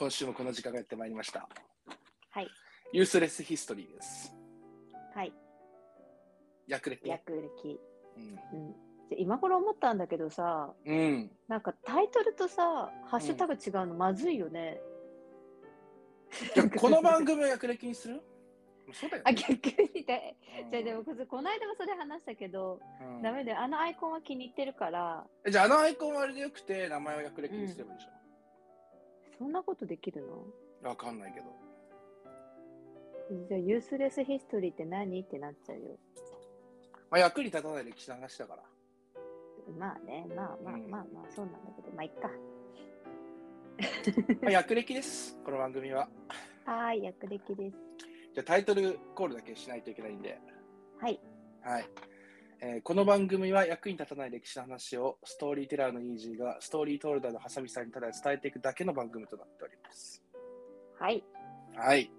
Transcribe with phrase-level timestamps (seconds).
[0.00, 1.46] 今週もこの時間がやってまいりました。
[2.30, 2.48] はい。
[2.90, 4.34] ユースレスヒストリーです。
[5.14, 5.32] はい。
[6.66, 7.06] 略歴。
[7.06, 7.30] 略
[7.62, 7.78] 歴。
[8.16, 8.20] う
[8.56, 8.58] ん。
[8.58, 8.72] うん。
[9.10, 11.30] で今頃思ったんだけどさ、うん。
[11.48, 14.80] なんかタイトルとさ、ハッシュタグ違うのまずいよね。
[16.54, 18.22] じゃあこの番組を略歴にする？
[18.94, 19.36] そうだよあ、ね。
[19.36, 20.34] 逆にで。
[20.64, 23.60] うんじゃあでもここの間もそれ話したけど、うんダメだよ。
[23.60, 28.08] あのアイコンは気に入ってるから、えじゃああのアイコンはあれでよくて名前を略歴にすればいいでし
[29.40, 30.34] そんなことできるの？
[30.34, 30.88] ょ。
[30.90, 31.46] わかんないけど。
[33.48, 35.18] じゃあユースレスヒストリーって何？
[35.22, 35.96] ってなっちゃうよ。
[37.10, 38.62] まあ、役に立たない歴史の話だから。
[39.78, 42.30] まあね、まあまあうんまあまあ、そうなんだけど、まあいっか。
[44.42, 45.40] まあ、略歴です。
[45.42, 46.06] この番組は。
[46.66, 47.76] はーい、略歴です。
[48.34, 50.38] じゃあタイトルコールだけしないといけないんで。
[50.98, 51.18] はい。
[51.62, 51.84] はい。
[52.62, 60.22] えーこの番組は役に立たない歴史の話をストーリーテラーのイージーがストーリートールダーのハサミさんにただ伝えていくだけの番組となっております。
[60.98, 61.24] はい。
[61.74, 62.10] はい。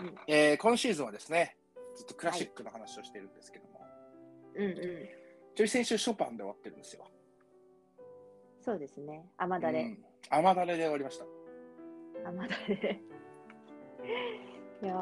[0.00, 1.56] うんえー今シーズンはですね、
[1.96, 3.80] ずっとクラシックの話をしてるんですけども、
[4.56, 4.74] うんうん。
[5.54, 7.06] ちょい先週ショパンで終わってるんですよ。
[8.62, 9.24] そうですね。
[9.38, 9.82] 甘だれ。
[9.82, 9.98] うん。
[10.28, 11.24] 甘だれで終わりました。
[12.28, 13.00] 甘だれ。
[14.82, 14.94] いや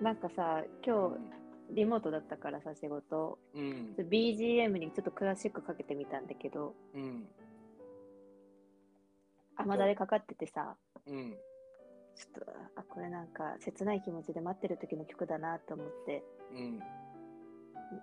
[0.00, 1.41] ーなんかさ、今日
[1.72, 3.38] リモートだったからさ、仕事。
[3.54, 3.94] うん。
[3.98, 7.26] BGM にちょっとクラシックかけてみたんだけど、うん。
[9.56, 11.34] 甘だれかかっててさ、うん。
[12.14, 16.82] ちょっと、あ、これなんか切ない気持ちで待ってる時の曲だなと思って、うん。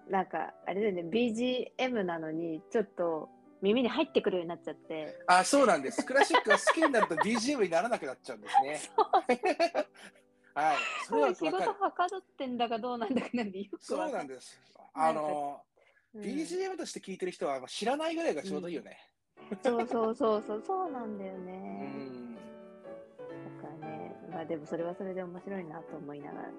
[0.09, 3.29] なんか、あれだよね、BGM なのに、ちょっと
[3.61, 6.03] 耳に入ってくるようになっちゃって、あ、そうなんです。
[6.05, 8.79] クラシックが好きになると BGM にならなくなっちゃうんですね。
[10.59, 10.75] はい。
[11.07, 11.57] それは仕事。
[11.57, 14.59] はかどってんだかどうなんだかなんでよくそうなんです。
[14.93, 15.69] あの、うん
[16.15, 18.97] BGM として聴いてる人は知らないぐらいがちょうどいいよね。
[19.63, 21.53] そうそうそうそう、そうなんだようね。
[21.53, 22.33] ん。
[22.33, 22.41] だ
[23.61, 26.49] からね、まあでもそれはそれで面白いなと思いながら、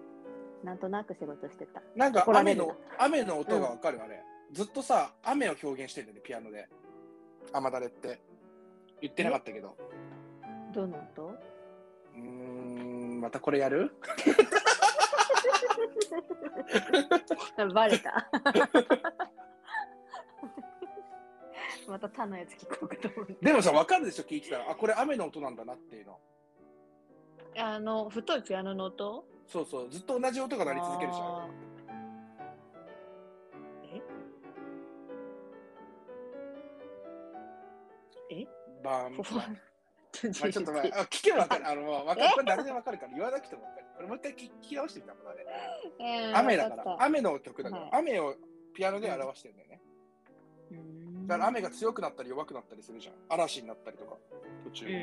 [0.63, 1.83] なんとなく仕事してた。
[1.97, 4.23] なんか雨の、雨の音がわかる、あれ。
[4.53, 6.69] ずっとさ、雨を表現してるよね、ピアノで。
[7.53, 8.21] 雨だれって。
[9.01, 9.77] 言ってなかったけど。
[10.73, 11.23] どの音？
[11.25, 12.21] うー
[13.21, 13.93] ん、またこれやる？
[17.75, 18.27] バレた。
[21.87, 23.35] また他のやつ聞こうかと思って。
[23.43, 24.71] でもさ、わかるでしょ、聞いてたら。
[24.71, 26.19] あ、これ雨の音なんだなっていうの。
[27.59, 29.25] あの、太いピアノの音？
[29.47, 31.51] そうそう、ずっと同じ音が鳴り続けるじゃん。
[38.31, 38.47] ええ？
[38.85, 39.23] バーン。
[39.23, 39.45] ふわ
[40.23, 41.69] まあ、ちょっと待って、あ聞けばわかる。
[41.69, 42.31] あの、わかる。
[42.35, 43.87] これ誰でもわかるから言わなくてもわかる。
[43.97, 45.45] これもう一回聞聞き直してみたもんね。
[46.01, 48.35] えー雨だか、ら雨の曲だから、はい雨を
[48.75, 49.81] ピアノで表してるんだよね。
[50.71, 53.15] うーんだから雨が強くなったり弱くなったりするじゃん。
[53.29, 54.17] 嵐になったりとか、
[54.65, 54.87] 途中。
[54.87, 55.01] うんうん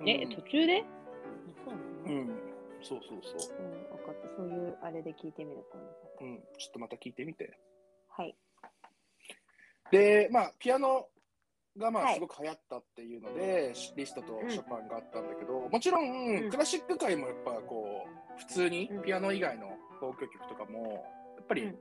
[0.00, 0.08] うん。
[0.08, 0.84] え、うん途中で？
[1.64, 2.38] そうなのうん。
[2.82, 3.56] そうそうそう。
[3.58, 4.36] うん、分かった。
[4.36, 5.80] そういうあれで聞いてみる今
[6.20, 6.26] 度。
[6.26, 6.42] うん。
[6.58, 7.56] ちょっとまた聞いてみて。
[8.08, 8.36] はい。
[9.90, 11.08] で、まあ、ピアノ
[11.78, 12.12] がまはい。
[12.12, 14.50] あすごく流行ったっていうので、リストとうん。
[14.50, 16.50] ショパンがあったんだけど、もちろん、うん。
[16.50, 19.02] クラシック界もやっぱこう、普通にうん。
[19.02, 19.68] ピアノ以外の
[20.00, 21.04] 交響曲とかも、
[21.36, 21.70] やっぱりうん。
[21.70, 21.76] 流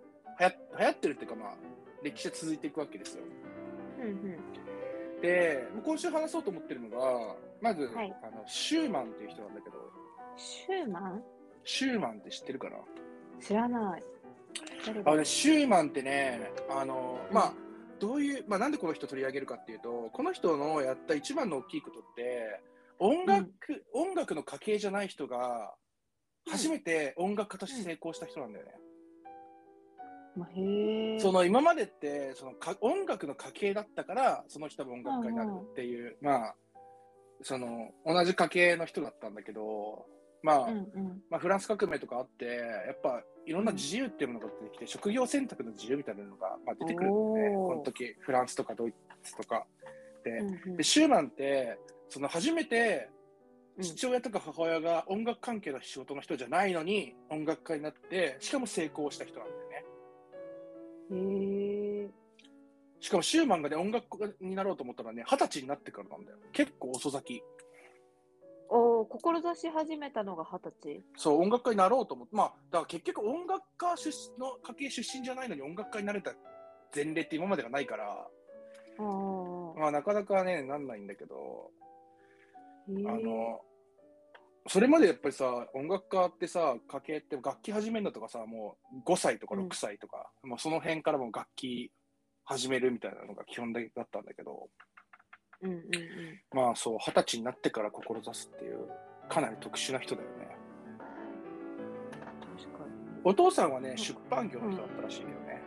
[0.85, 1.55] 行ってるっていうか、まあ、
[2.03, 3.23] 歴史は続いていくわけですよ。
[3.99, 5.21] うんうん。
[5.21, 8.15] で、今週話そうと思ってるのが、まず、はい。
[8.23, 9.77] あのシューマンっていう人なんだけど、
[10.35, 11.23] シューマン？
[11.63, 12.77] シューマンって知ってるかな？
[13.39, 14.03] 知らない。
[15.05, 17.53] あのね、シューマンってね、あの、まあ、
[18.01, 22.59] どういう、まあ、なんでこの人取り上げるかっていうと、この人のやった一番の大きいことって、
[22.97, 25.75] 音楽、音楽の家系じゃない人が、
[26.49, 28.71] 初めて音楽家として成功した人なんだよね。
[30.35, 31.19] まあへえ。
[31.19, 36.55] その今までってそのか音楽の家系だったからその人も音楽家になるっていう、まあ
[37.43, 40.05] その同じ家系の人だったんだけど
[40.43, 41.21] まあ、うんうん。
[41.29, 48.93] まあフランス革命とかあってやっぱいろんな自由っていうものが出てきて、職業選択の自由みたいなのが、まあ、出てくるんだよねおーこの時フランスとかドイ
[49.23, 49.65] ツとか
[50.23, 51.79] で,、うんうんでシューマンって
[52.09, 53.09] その初めて
[53.77, 59.85] うん父親とか母親が音楽関係の仕事の人じゃないのに音楽家になってしかも成功した人なんだよね。
[61.11, 62.09] へえ。
[62.99, 66.37] しかもシューマンがね、音楽家になろうと思ったらね、二十歳になってからなんだよ。
[66.53, 67.43] 結構遅咲き。
[68.73, 71.03] おお、志し始めたのが二十歳。
[71.17, 76.33] そう、音楽家になろうと思って、まあ、だから結局音楽家出身の家系出身じゃないのに音楽家になれた
[76.95, 78.27] 前例って今までがないから。
[79.77, 81.71] まあなかなかね、なんないんだけど、
[82.87, 83.59] へえあの、
[84.67, 89.67] それまでやっぱりさ、音楽家ってさ、家系って楽器始めるのとかさ、もう5歳とかうん。
[89.67, 91.91] 6歳とか、もうその辺からもう楽器
[92.45, 94.69] 始めるみたいなのが基本だったんだけど、
[95.63, 95.83] うんうんうん。
[96.51, 98.87] まあそう、二十歳になってから志すっていう、
[99.29, 100.57] かなり特殊な人だよね。
[102.57, 102.85] 確か
[103.23, 105.63] お父さんはね、出版業の人だったらしいけどね。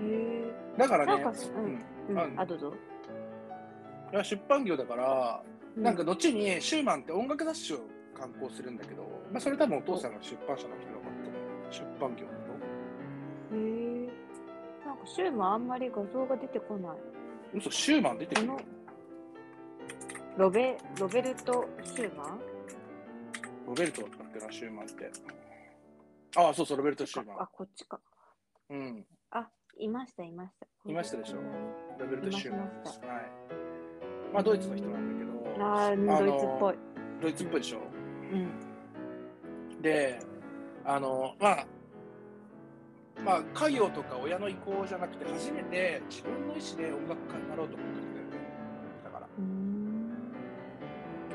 [0.00, 0.12] に。
[0.12, 1.40] へだからね、なんか
[2.08, 2.16] うん。
[2.16, 2.38] うん。
[2.38, 2.72] ああ、どうぞ。
[4.12, 5.42] いや出版業だから、
[5.76, 7.80] うなんか、後にシューマンって音楽雑誌を
[8.14, 11.16] 刊行するんだけど、まあ、それ多分お父さんが出版社の人だから
[11.70, 13.56] 出版業の人。
[13.56, 14.08] へえ。
[14.86, 16.96] なんかシューマンあんまり画像が出てこない。
[17.54, 18.60] 嘘、シューマン出てくるこの
[20.36, 22.40] ロベロベルト・シューマン？
[23.66, 25.10] ロベルトだったっけな、シューマンって。
[26.36, 27.48] ああ、そうそう、ロベルト・シューマあ、ン。
[27.52, 27.98] こっちか。
[28.68, 29.48] うん、あ、
[29.78, 30.66] いました、いました。
[30.90, 31.38] いましたでしょ
[31.98, 32.70] ロベルト・シューマンはい。
[34.34, 36.74] まあ、ドイツの人なんだけど、あー、あのドイツっぽい。
[37.22, 37.78] ドイツっぽいでしょ。
[38.32, 39.82] うん。
[39.82, 40.18] で、
[40.84, 41.66] あの、まあ、
[43.24, 48.05] まあ、家業とか親の意向じゃなくて、初めて自分の意思で音楽家になろうと思った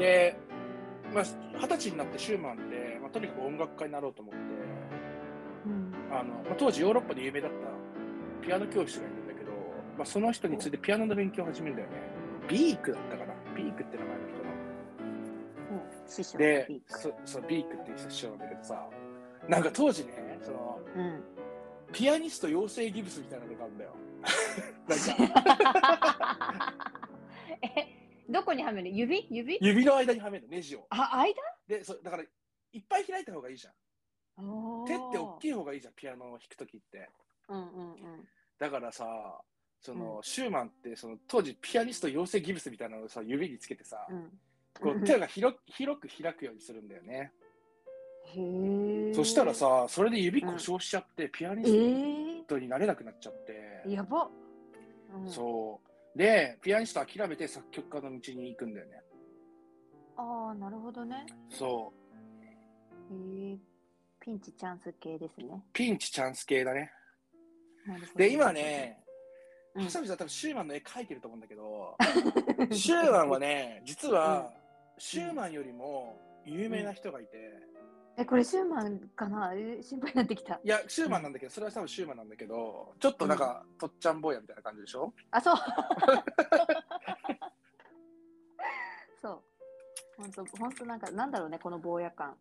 [0.01, 0.35] で、
[1.13, 4.39] まあ、二十歳になってシューマンで、まあ、とにかく音楽家になろうと思って、
[5.67, 5.93] うん。
[6.11, 9.51] あのまあ、当時ヨーロッパで有名だったピアノ教師がいるんだけど、
[9.95, 11.95] まあ、その人についてピアノの勉強を始めるんだよね。
[12.49, 14.51] ビークだったかなビークって名前の人の。
[16.07, 18.89] 師匠でビークそそうビークっていう師匠なんだけどさ、
[19.47, 21.23] なんか当時ね、そのうん。
[21.93, 23.91] ピアニスト養成ギブスみたいなのがあるんだよ。
[24.89, 24.99] なん
[25.69, 26.75] か
[27.61, 28.89] え、どこにはめる？
[28.89, 29.27] 指？
[29.29, 29.57] 指？
[29.61, 30.85] 指の間にはめるの、ネジを。
[30.89, 31.33] あ、間？
[31.67, 33.73] で、そだからいっぱい開いた方がいいじゃん。
[34.87, 35.49] 手って大きい。
[35.49, 37.09] い方がいいじゃん、ピアノを弾くときって。
[37.49, 38.27] うんうんうん。
[38.59, 39.05] だからさ、
[39.81, 44.29] その、うんシューマンってその当時ピアニスト養成ギブスみたいなのをさ指につけてさ、うん。
[44.79, 47.31] こう手が広く広く開くようにするんだよね。
[48.35, 49.13] へえ。
[49.13, 54.29] そしたら、さ、それで指故障しちゃって、ピアニえスー、トになれなくなっちゃって、やば。
[55.13, 55.90] うん、そう。
[56.15, 59.01] で、ピアニスト諦めて作曲家の道に行くんだよね。
[60.17, 61.25] ああ、なるほどね。
[61.49, 61.93] そ
[63.11, 63.57] へえ。
[64.19, 65.47] ピンチチャンス系ですね。
[65.49, 65.61] う。
[65.73, 66.91] ピンチチャンス系だね。
[68.15, 68.97] で、今、ね、
[69.73, 71.95] うんハサミさん多分シューマンの絵描いてると思うんだけど、
[72.71, 74.51] シューマンはね、実は、
[74.97, 77.37] シューマンよりも有名な人がいて、
[78.17, 79.53] え、これシューマンかな？
[79.55, 80.59] え心配になってきた。
[80.63, 85.13] いや、シューマンなんだけど、それは多分シューマンなんだけど、ちょっとなんか、とっちゃん坊やみたいな感じでしょ？
[85.31, 85.55] あ、そう。
[89.21, 89.41] そう。
[90.17, 92.35] 本当本当なんか、なんだろうね、この坊や感。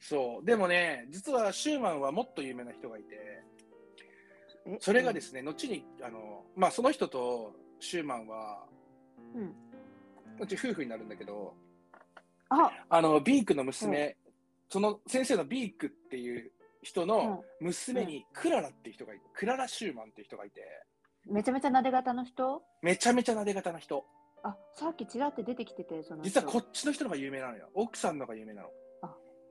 [0.00, 0.44] そう。
[0.44, 3.14] でもね、実はシューマンはもっと有名な人がいて、
[4.66, 4.76] え？
[4.80, 8.66] それがですね、後に、あの、まあ、その人とシューマンは、
[9.34, 9.54] うん。
[10.40, 11.54] うち夫婦になるんだけど、
[12.48, 14.16] あ、あの、ビークの娘、
[14.68, 16.50] その先生のビークっていう
[16.82, 20.62] 人の娘にクララっていう人がいて、クララ・シューマンっていう人がいて、
[21.28, 22.62] めちゃめちゃなで型の人？
[22.82, 24.04] めちゃめちゃなで型な人。
[24.44, 26.24] あ、さっきちらって出てきてて、その人。
[26.24, 27.68] 実はこっちの人の方が有名なのよ。
[27.74, 28.68] 奥さんの方が有名なの。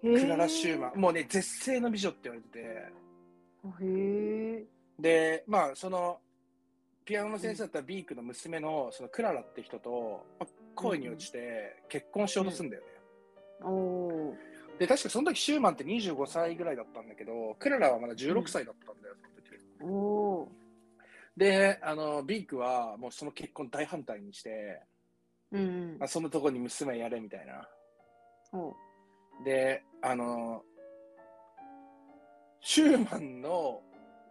[0.04, 1.00] へークララ・シューマン。
[1.00, 2.92] もうね、絶世の美女って言われてて、へ
[4.62, 4.66] え。
[5.00, 6.20] で、まあ、その、
[7.04, 12.88] ピアノの先生だったビークの娘の、そのクララって人と、まあ恋に落ちて結婚しようとするんだよね。
[13.64, 14.05] おおー。
[14.80, 20.52] で、確かその時シューマンって25歳ぐらいだったんだけど、クララはまだ16歳だったんだよ、その時。
[21.38, 25.58] で、あの、ビークはもうその結婚大反対にして、ー。
[25.58, 27.68] うんまあ、そのとこに娘やれみたいな。
[29.44, 30.64] で、あの、
[32.62, 33.82] シューマンの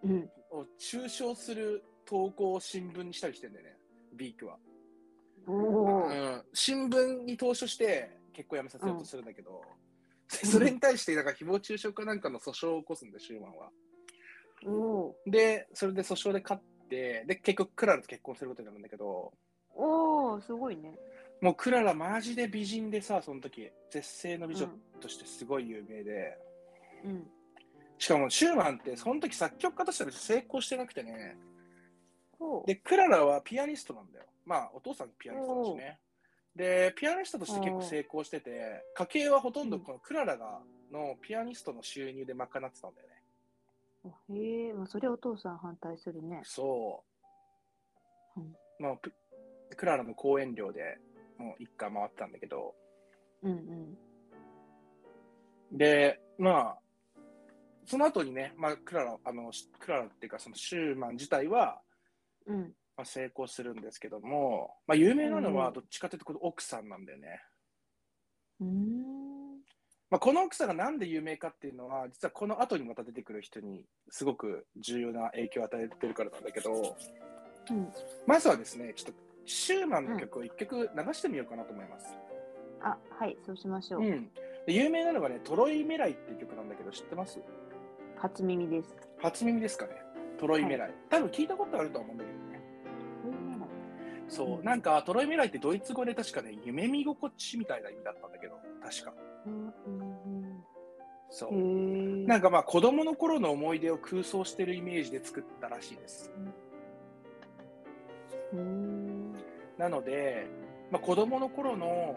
[0.02, 0.30] うん。
[0.50, 3.76] を中傷する投稿を新聞にしたりしてんだよね、
[4.14, 4.58] ビークは。
[5.46, 6.08] おうお。
[6.08, 9.62] ん、新聞に投書して結婚やめさせようとするんだけど、
[10.28, 13.70] それに対してなんか誹謗中傷かなんかの訴訟を起こすんだよ、シューマンは。
[15.26, 19.32] で、それで訴訟で勝って、で、結局クララと結婚することになるんだけど、
[19.76, 20.96] おお、すごいね。
[21.40, 24.68] もうクララマジで美人でさ、その時、絶世の美女
[25.00, 26.38] としてすごい有名で、
[27.04, 27.26] うん。
[27.98, 31.36] しかもシューマンってその時作曲家としては成功してなくてね。
[32.66, 34.26] で、クララはピアニストなんだよ。
[34.44, 35.98] まあ、お父さんピアニストだしね。
[36.56, 40.61] で、ピアニストとして結構成功してて、家計はほとんどこのクララが、
[40.92, 43.14] のピアニストの収入で賄ってたんだよね。
[44.38, 46.40] へえ、まあ、それお父さん反対するね。
[46.44, 47.02] そ
[48.37, 48.40] う。
[48.40, 49.12] うんまあ、プ
[49.76, 50.99] クララの講演料で
[51.38, 52.75] もう一家回ってたんだけど、
[53.42, 53.54] うんう
[55.75, 55.76] ん。
[55.76, 56.78] で、まあ、
[57.87, 61.80] その後にね、まあ、クララ、あの、しクララっていうか、そのシューマン自体は、
[62.46, 62.73] うん。
[62.96, 67.40] まあ、成功するんですけども、まあ、有名なのうんはどっちかというとこの奥さんなんだよね。
[68.60, 69.24] うーん。
[70.10, 76.96] まあ、この奥さんがなんで有名かっていうのは、実はこの後にまた出てくる人にすごく重要な影響を与えてるからなんだけど、
[77.70, 77.88] うん。
[78.26, 82.06] まずはですね、ちょっとシューマンの曲を一曲流してみようかなと思います。
[82.80, 84.02] あ、はい、そうしましょう。
[84.02, 84.30] うん。
[84.66, 87.40] で有名なのがね、トロイメライっていう曲なんだけど、知ってます？
[88.16, 88.94] 初耳です。
[89.20, 89.92] 初耳ですかね。
[90.38, 90.94] トロイメライ。
[91.10, 92.33] 多分聞いたことあるとは思うんだけどね。
[94.28, 99.14] そうう、んなんかトロイメライってドイツ語で確かね、夢見心地みたいな意味だったんだけど、確か。
[101.30, 101.52] そう。
[102.26, 106.32] なんかまあ子供の頃の思い出を空想してるイメージで作ったらしいです。
[108.52, 109.32] うん。
[109.78, 110.46] なので、
[110.90, 112.16] まあ、子供の頃の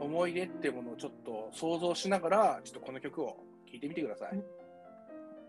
[0.00, 4.42] 思い出っていうものをちょっと想像しながら、ちょっとこの曲を聴いてみてください。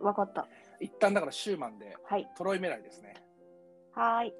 [0.01, 0.47] わかった。
[0.79, 2.29] 一旦だからシューマンではい。
[2.37, 3.13] トロイメライですね。
[3.93, 4.33] はーい。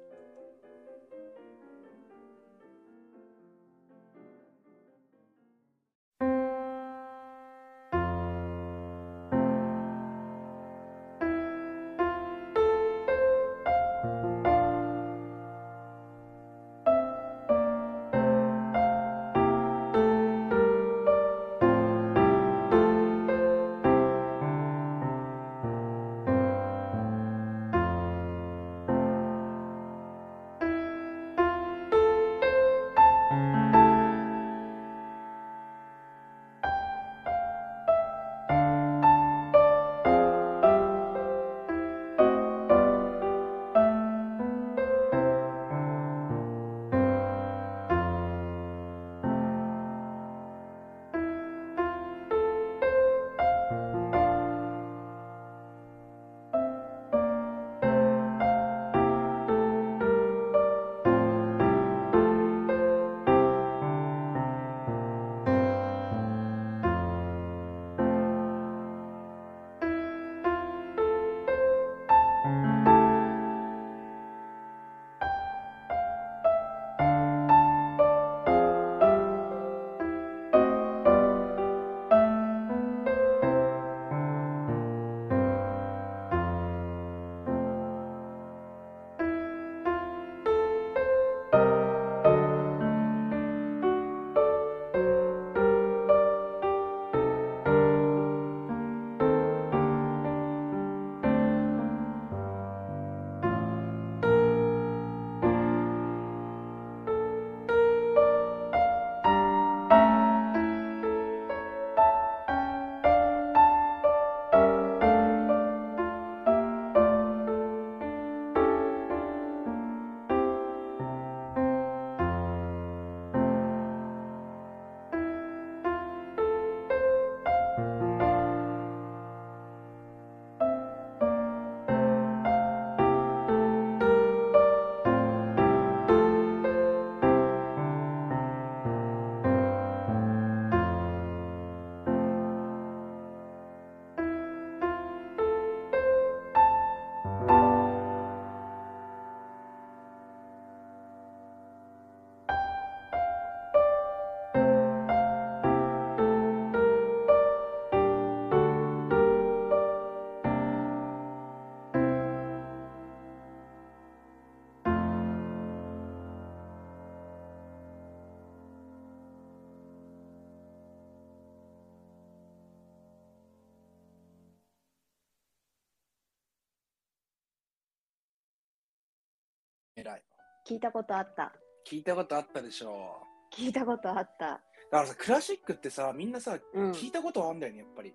[179.96, 180.22] 偉い。
[180.68, 181.52] 聞いたことあった。
[181.90, 183.22] 聞いたことあったでしょ
[183.56, 184.46] 聞いたことあった。
[184.46, 184.60] だ
[184.90, 186.90] からさ、クラシックってさ、みんなさ、うん。
[186.92, 188.14] 聞いたことあるんだよね、やっぱり。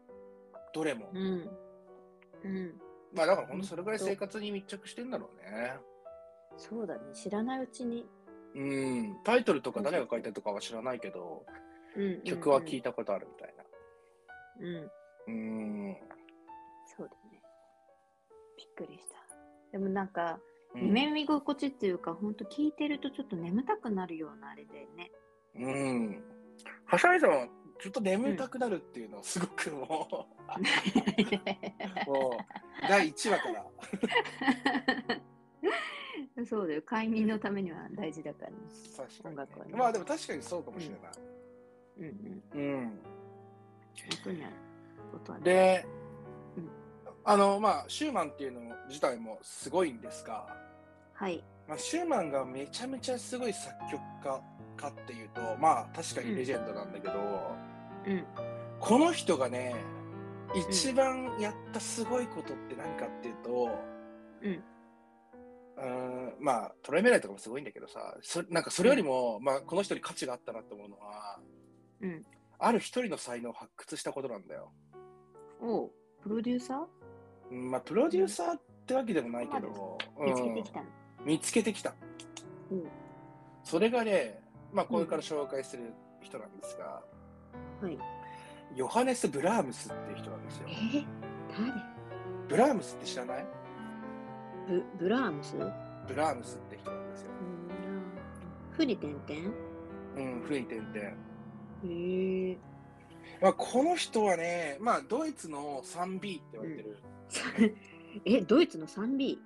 [0.74, 1.10] どれも。
[1.14, 1.50] うん。
[2.44, 2.82] うん。
[3.14, 5.74] まあだからほんとそれぐらい生活に密着してんだろうね。
[6.58, 7.02] そうだね。
[7.14, 8.06] 知らないうちに。
[8.56, 9.18] うん。
[9.24, 11.46] タイトルとか誰が書いたとかは知らないけど、
[11.96, 12.22] うん。
[12.24, 12.92] 曲は聞いた。
[12.92, 13.64] たことあるみたいな。
[14.60, 15.36] うん。
[15.90, 15.98] うん。
[16.98, 17.42] そうだね。
[18.58, 19.16] びっくりした。
[19.72, 25.12] でもなんか、うん夢見心地っていうか、ほんと聞いてるとちょっと眠たくなるようなあれだよね。
[25.56, 26.24] うん。
[26.86, 27.48] はしゃいさんは
[27.82, 30.28] ずっと眠たくなるっていうのはすごくも
[32.08, 33.66] う、 もう第1話から。
[36.46, 36.82] そうだよ。
[36.84, 38.58] 快眠のためには大事だからね。
[38.96, 41.12] 確かにね、音楽はねまあでも確かにそうかもしれない。
[42.00, 42.06] うん
[42.56, 42.62] うん。
[42.62, 42.86] うん。
[42.86, 42.96] 本
[44.24, 44.54] 当にある
[45.12, 45.44] ことはね。
[45.44, 46.11] で、うん
[47.24, 50.48] あのまあシューマンっていうの自体もすごいんですが、
[51.14, 51.44] はい。
[51.68, 54.42] まあ、シューマンがめちゃめちゃすごい作曲家
[54.76, 57.14] かっていうとまあ確かにレジェンドなんだけど、
[58.08, 58.26] うん。
[58.80, 59.76] この人がね
[60.56, 63.70] 一番やったすごいことって何かっていうと、
[64.42, 64.64] うん
[65.78, 71.40] うんまあトライメライとかもすごいんだけどさそなんかそれよりも、まあ、この人に価値があったなと思うのは
[72.02, 72.26] うん。
[72.60, 74.72] ある一人の才能を発掘したことなんだよ。
[75.62, 76.78] おうプロデューサー？
[76.80, 76.88] うん
[77.52, 80.84] まあプロデューサーってわけでもないけど、見つけてきた
[81.26, 81.94] 見つけてきた。
[82.72, 82.84] うん
[83.64, 84.42] それがね、
[84.74, 87.04] まあ、これから紹介する人なんですが、
[87.80, 87.98] はい。
[88.76, 90.72] ヨハネス・ブラームスっていう人なんですよえ。
[90.72, 91.06] ー、
[91.52, 91.74] 誰？
[92.50, 93.46] ブラームスって知らない？
[94.68, 95.56] ブブラームス？
[96.08, 97.28] ブラームスって人なんですよ。
[98.72, 99.54] フリテンテン？
[100.18, 101.00] うん、フリーテンテ
[101.84, 101.88] ン。
[101.88, 102.58] へえ。
[103.42, 106.98] まあ、この人はね、まあ、ドイツの 3B って言われてる、
[108.26, 109.38] え、ドイツの 3B?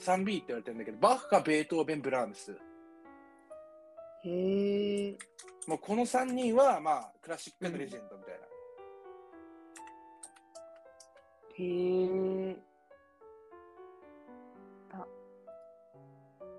[0.00, 2.52] 3 b って言われてるんだけど、バッハ、ベートーベン、ブラームス。
[4.24, 5.18] へえ。
[5.66, 8.40] もうこの3人は、まあ、クラシックのレジェンドみたいな。
[11.54, 12.72] へえ。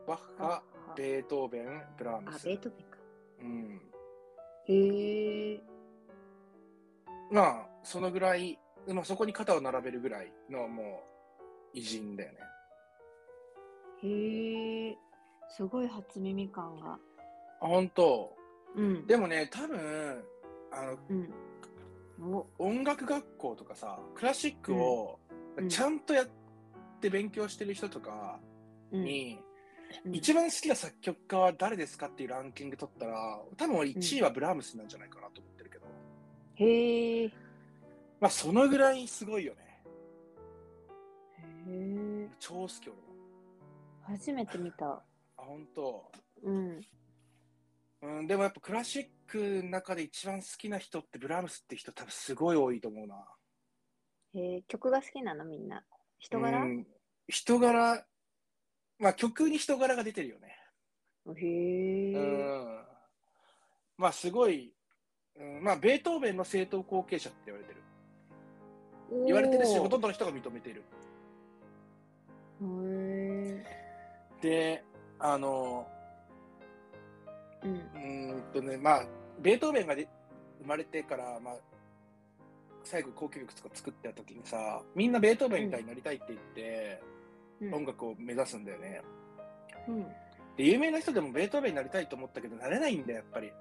[0.06, 0.62] バッハ、
[0.96, 2.46] ベートーベン、ブラームあ、ス。
[2.46, 2.98] ベートーベンか。
[3.40, 3.82] うん。
[4.68, 5.64] へえ。
[7.32, 10.84] まあ、そのぐらい、まあ、そこに肩を並べるぐらいのも
[11.74, 12.40] う偉人だよね。
[14.04, 14.98] へえ。
[15.50, 16.94] すごい初耳感が。
[17.62, 18.36] あ本当。
[18.76, 19.08] うん。
[19.08, 20.24] でもね、多分
[20.72, 21.34] あのうん。
[22.36, 25.20] お、音楽学校とかさ、クラシックを
[25.58, 26.28] うんちゃんとやっ
[27.00, 28.40] て勉強してる人とか
[28.92, 29.04] うん。
[29.04, 29.38] に、
[30.06, 35.86] うん一番好きな作曲家は誰ですかっていうランキング取ったら、多分俺1位はブラームスなんじゃないかなと思ってるけど、
[36.56, 37.32] へえ。
[38.24, 39.84] へまあそのぐらいすごいよね。
[41.68, 42.30] え。
[42.40, 43.04] 超好き俺も。
[44.04, 44.86] 初めて見た。
[45.38, 46.12] あ、本当。
[46.44, 46.82] うん。
[48.02, 53.26] うん、でもやっぱクラシックの中で一番好きな人ってブラームスって人多分すごい多いと思うな。
[54.36, 55.86] へえ、曲が好きなのみんな。
[56.20, 56.64] 人柄？
[56.64, 56.88] うん
[57.28, 58.06] 人柄、
[59.00, 60.58] まあ曲に人柄が出てるよね。
[61.28, 62.14] へえ。
[62.14, 62.86] うん。
[63.98, 64.74] まあすごい、
[65.36, 67.84] うん、まあベートーベンの正統後継者って言われてる。
[69.26, 70.84] 言われてるし、ほとんどの人が認めてる。
[74.42, 74.84] で、
[75.20, 75.88] あの、
[77.64, 77.72] うん。
[77.72, 79.06] うーんとね、まあ、
[79.40, 80.08] ベートーベンがで
[80.62, 81.56] 生まれてから、まあ、
[82.84, 87.14] 最後、交響曲とか作ってた時にさ、みんなベートーベンみたいになりたいって言って、うん
[87.72, 89.02] 音楽を目指すんだよね。
[89.88, 90.04] うん。
[90.58, 93.54] で、有名な人でもベートーベンになりたいと思ったけど、なれないんだよ、やっぱり。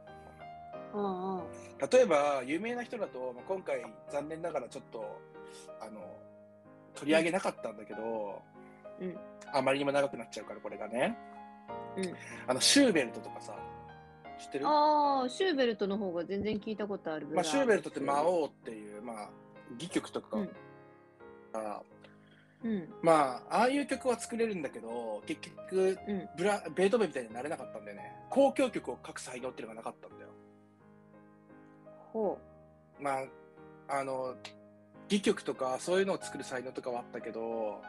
[0.94, 1.42] うんうん。
[1.90, 5.20] 例えば、有名な人だと、まあ、今回、残念ながらちょっと、
[5.80, 6.00] あの、
[6.94, 8.42] 取り上げなかったんだけど、
[9.00, 9.16] うん
[9.54, 11.18] あまりにも長くなっちゃうから、これがね。
[11.96, 12.14] うん
[12.46, 13.54] あの、シューベルトとかさ、
[14.38, 14.66] 知ってる？
[14.66, 17.28] ああ、シューベルトの方が全然聞いたことある。
[17.28, 19.30] まあ、シューベルトって魔王っていう、まあ、
[19.74, 20.50] 戯曲とか、うん
[22.64, 22.94] うん。
[23.02, 26.28] まあ、ああいう曲は作れるんだけど、結局、うん。
[26.36, 28.12] ブラベートーベンみたいになれなかったんだよね。
[28.30, 30.30] 交響曲を書く才能っていうのがなかったんだよ。
[32.12, 32.38] ほ
[33.00, 34.36] まあ、あの、
[35.06, 37.80] 戯曲とかそういうのを作る才能とかはあったけど、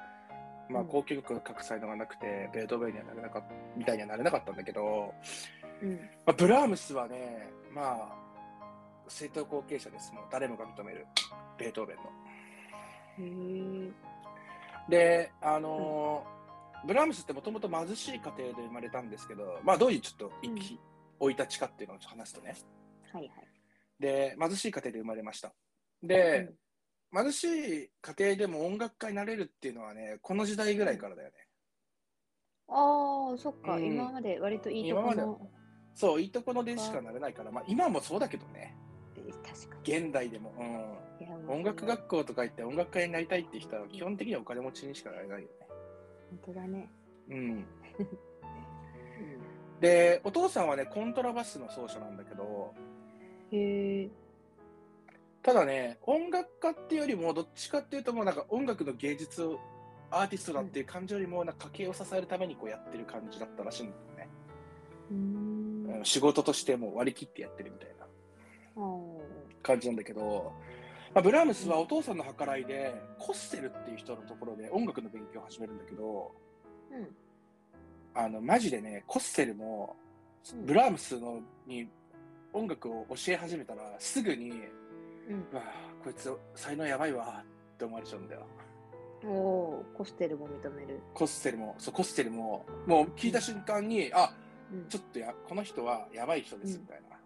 [0.69, 5.13] まあ、うん交響曲を書く才能がなくて、ベートーベンにはなれなかった、みたいにはなれなかったんだけど、
[5.81, 5.85] う。
[5.85, 5.95] うん。
[5.95, 8.15] まあ、ブラームスはね、まあ、
[9.07, 10.13] 正統後継者です。
[10.13, 11.05] もう誰もが認める、
[11.57, 13.91] ベートーベンの。
[14.89, 16.43] で、あのー
[16.85, 20.79] ブラームスってもともと貧しい家庭で生まれたんですけど、まあ、どういうちょっと生き、
[21.19, 22.55] 生い立ちかっていうのを話すとね。
[23.13, 23.31] はいはい。
[23.99, 25.53] で、貧しい家庭で生まれました。
[26.01, 26.51] で、
[27.13, 31.35] 貧しい家庭でも音楽家になれるっていうのはね、この時代ぐらいからだよね。
[32.67, 35.49] ああ、そっか、うん今まで割といいとこの。
[35.93, 38.75] そう、いいとこのでしかなれないから、まあ、今もそうだけどね、
[39.43, 39.97] 確かに。
[39.97, 40.53] 現代でも。
[40.57, 41.13] うん
[41.47, 45.67] 音楽学校とか行って音楽家になりたいって人は基本的にはお金持ちにしかなれないよね。
[46.43, 46.89] 本当だね。
[47.29, 47.65] うん。
[49.79, 52.73] で、お父さんはね、コントラバスの奏者なんだけど、
[53.51, 54.09] へえ。
[55.43, 59.59] ただね、音楽家っていうよりも、どっちかっていうと、もうなんか音楽の芸術を、
[60.09, 64.29] アーティストだっていう感じよりも、なんか家計を支えるためにこうやってる感じだったらしいんだよね。
[65.11, 65.59] うーん。
[65.97, 68.05] うん仕事としてもう割り切ってやってるみたいな
[69.61, 70.53] 感じなんだけど、
[71.13, 76.31] まあ、ブラームスはお父さんの計らいで、コッセルっていう人のところで音楽の勉強を始めるんだけど、
[76.91, 77.07] うん。
[78.15, 81.87] あの、マジでね、コッセルも、うんブラームスのに
[82.51, 84.51] 音楽を教え始めたら、すぐに、
[85.29, 85.45] うん。
[85.51, 85.61] うわ
[86.03, 88.45] こいつ才能やばいわって思われちゃうんだよ。
[89.25, 90.99] おおー、コステルも認める。
[91.13, 94.33] コッセルも、そう、コッセルも、もう聞いた瞬間に、あ、
[94.71, 97.17] うんちょっとや、この人はやばい人ですみたいな。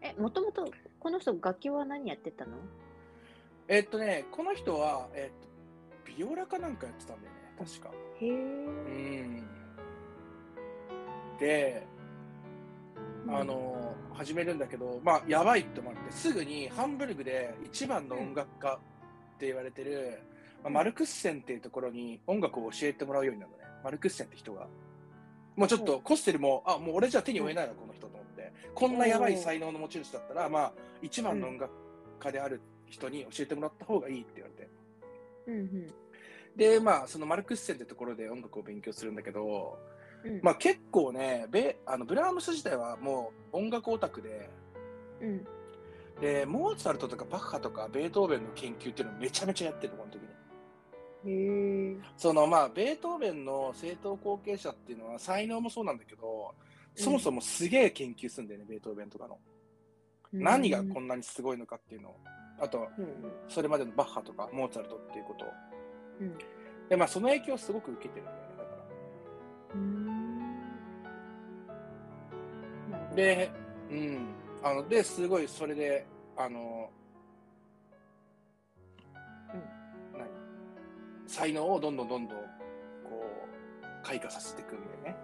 [0.00, 2.52] え、もともとこの人楽器は何やってたの？
[3.68, 7.90] えっとね、この人は、えっと、ビオラかなんかやってたんだよね、確か。
[8.20, 8.30] へえ。
[8.30, 8.34] う
[9.34, 9.46] ん。
[11.38, 11.86] で、
[13.28, 13.76] あの
[14.20, 20.20] 始めるんだけど、まあ、やばいって思って、すぐにハンブルグで一番の音楽家って言われてる、
[20.62, 23.64] まあ、マルクッセンっていうところに音楽を教えてもらうようになるのね。
[23.82, 24.66] マルクッセンって人が。
[25.56, 28.52] もうちょっとコステルも、あ、もう俺じゃ手に負えないわ、この人と思って。
[28.74, 31.72] こんなやばい才能の持ち主だったら、まあ、一番の音楽
[32.18, 34.70] 家である人に教えてもらった方がいいって言われて。
[35.46, 35.92] うんうん。
[36.56, 39.78] で、まあ、そのマルクッセンってところで音楽を勉強するんだけど、
[40.24, 40.40] うん。
[40.42, 44.50] まあ、結構ねベあのブラームス自体はもう音楽オタクで
[45.20, 45.46] うん。
[46.20, 50.30] でモーツァルトとかバッハとかベートーベンの研究っていうのをめちゃめちゃやってるこの時に。
[52.16, 56.54] そのまあベートーベンの正統後継者っていうのは才能もそうなんだけど
[56.94, 59.38] そもそもすげえ研究するんだよね、ベートーベンとかの、
[60.32, 62.16] 何がこんなにすごいのかっていうのを。
[62.58, 63.32] あとうん。
[63.48, 65.48] それまでのバッハとかモーツァルトっていうことを。
[66.20, 66.38] うん。
[66.90, 70.09] でまあその影響をすごく受けてるんだよねだから
[73.14, 73.50] で、
[73.90, 76.90] うん、あのですごいそれで、あの、
[80.12, 80.28] 何？
[81.26, 83.22] 才能をどんどんどんどんこ
[83.82, 85.16] う開花させていくんだよね。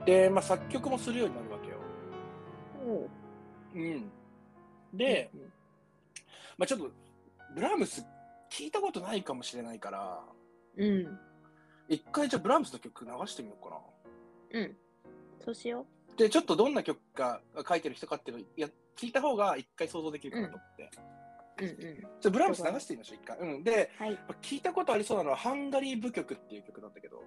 [0.00, 1.76] うん、で、まあ、作曲もするようになるわけよ。
[2.84, 2.98] うんうん。
[2.98, 3.10] おう
[3.74, 4.10] うん、
[4.94, 5.30] で、、
[6.56, 6.90] まあ、ちょっと
[7.54, 8.04] ブラームス
[8.50, 10.20] 聞いたことないかもしれないから
[10.76, 11.18] うん。
[11.88, 14.60] 一回じゃあブラームスの曲流してみようかな。
[14.60, 14.76] うん。
[15.44, 20.90] そうしよで、ちょっとどんな曲が書いてる人かっていうのをや聞いた方が一回想像できるかなと思って。
[21.58, 21.64] う。
[21.64, 22.00] うんうん。
[22.00, 23.38] じゃあブラームス流してみましょう、一回。
[23.38, 23.64] うん。
[23.64, 24.18] で、はい。
[24.42, 27.22] 聞いたことありそうなのは、ハンガリー舞曲っていう曲なんだけど。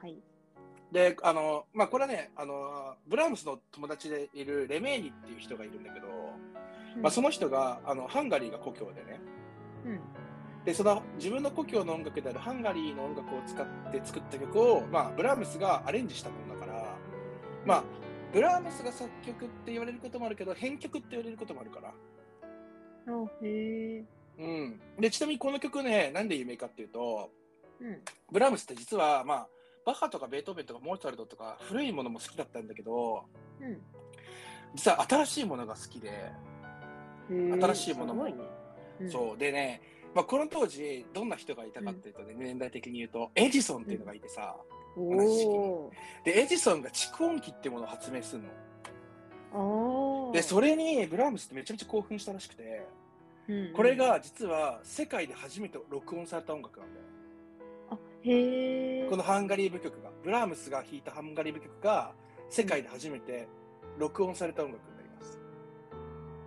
[0.00, 0.16] はい。
[0.92, 6.06] で、あの、まあ、これはね、あの、ブラームスの友達でいるレメーニっていう人がいるんだけど、
[7.00, 9.20] まあ、その人が、あの、ハンガリーが故郷でね。
[9.86, 10.00] うん。
[10.70, 16.96] で、その自分の故郷の音楽であるハンガリーの音楽を使って作った曲を、まあ、ブラームスがアレンジしたものだから、
[17.66, 17.84] まあ、
[18.32, 21.92] ブラームスが作曲って言われることもあるけど、編曲って言われることもあるから。
[23.12, 24.04] おへえ。
[24.38, 24.80] うん。
[25.00, 27.32] で、ちなみにこの曲ね、なんで有名かっていうと、
[27.80, 27.98] うん。
[28.30, 29.48] ブラームスって実は、まあ、
[29.84, 33.24] バッハとかベートーベンとかモーツァルトとか古いものも好きだったんだけど、
[33.60, 33.80] うん。
[34.76, 36.30] 実は新しいものが好きで、
[37.28, 38.28] 新しいものも
[39.10, 39.38] そう。
[39.38, 39.80] でね、
[40.14, 44.56] まあ、この当時、どんな人がいたかっていうとね、年代的に言うと、エジソンっていうのがいてさ、
[44.96, 45.92] 同じ時期におお。
[46.24, 50.32] で、エジソンが蓄音機っていうものを発明するの。
[50.32, 52.86] で、それにブラームスってめちゃめちゃ興奮したらしくて、
[53.48, 53.96] うんこれ。
[53.96, 57.06] が実は世界で初めて録音された音楽なんだよ。
[57.90, 59.08] あ、へえ。
[59.08, 62.12] このハンガリー舞曲が、ブラームスが弾いたハンガリー舞曲が
[62.48, 63.48] 世界で初めて
[63.98, 65.38] 録音された音楽になります。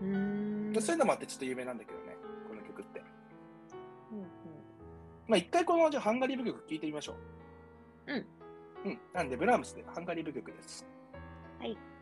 [0.02, 0.74] うーん。
[0.74, 2.03] でそういうのもあってちょっと有名なんだけど
[5.28, 7.16] まあ一回このじゃあハンガリー舞曲聴いてみましょ
[8.08, 8.14] う。
[8.14, 8.26] うん。
[8.86, 9.00] うん。
[9.14, 10.86] なんでブラームスでハンガリー舞曲です。
[11.60, 11.78] はい。「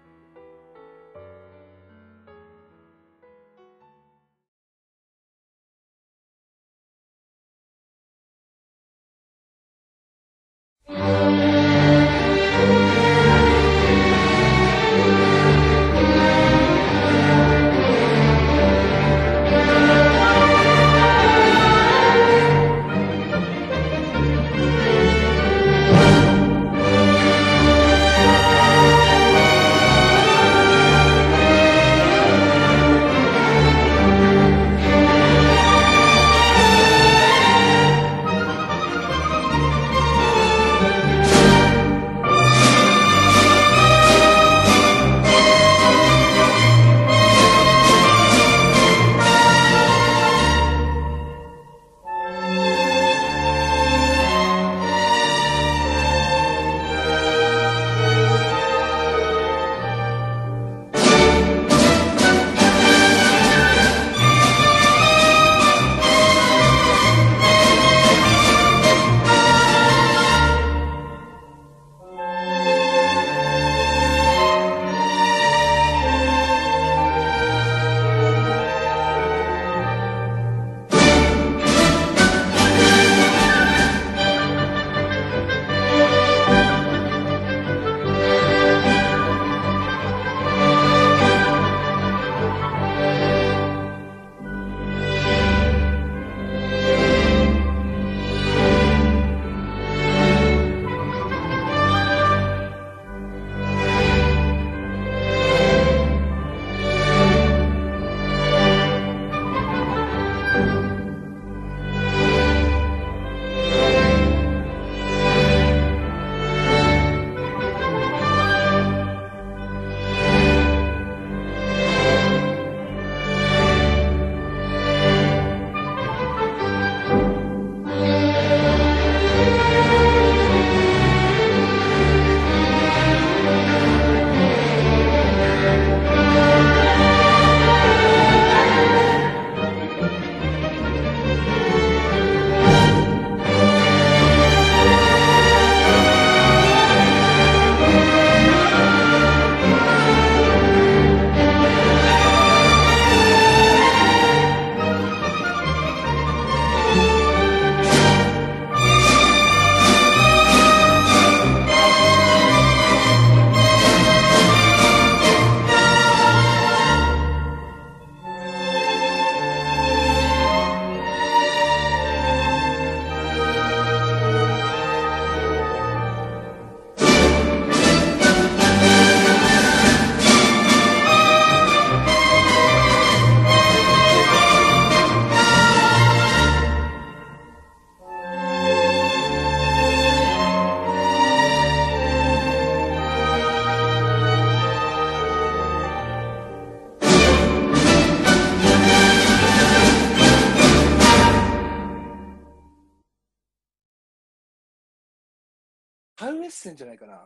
[206.29, 207.13] ウエッセンじゃないかな。
[207.15, 207.17] あ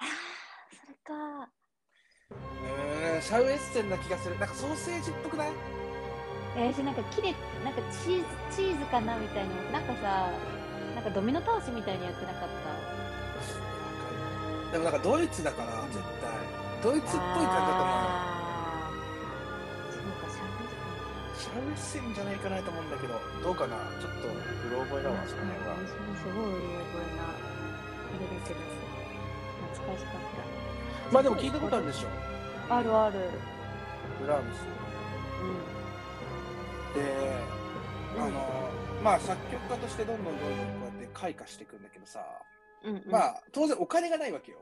[0.00, 0.04] あ、
[0.70, 1.48] それか。
[2.30, 4.36] うーん、シャウエッセンな気がする。
[4.38, 5.52] なんかソーセージっぽくない？
[6.56, 7.32] えー、私なんか切れ、
[7.64, 8.24] なんかチーズ、
[8.56, 9.78] チーズかなみたいな。
[9.78, 10.30] なんかさ、
[10.94, 12.48] なんかドミノ倒しみたいにやってなかっ
[14.70, 14.72] た？
[14.72, 16.02] でもなんかドイツだから、絶対。
[16.82, 18.24] ドイツっぽい感じだと思う
[21.38, 23.76] シャウエッセンじゃないかなと思うんだけど、どうかな？
[24.00, 24.30] ちょっと、う
[24.72, 25.76] ろ覚えだわ、その辺は。
[25.86, 27.53] すごいうろ覚えな、あ
[28.14, 28.74] れだけどさ、
[29.74, 31.12] 懐かしかった。
[31.12, 32.08] まあでも聞いたことあるでしょ。
[32.72, 33.30] あるある。
[34.20, 34.58] ブラームス。
[36.94, 37.02] うで、
[38.18, 38.70] あの、
[39.02, 42.20] まあ作曲家としてどんどんどんどんこうやって開花していくんだけどさ、
[42.84, 42.88] ん。
[42.88, 43.10] うん、うん。
[43.10, 44.58] まあ当然お金がないわけよ。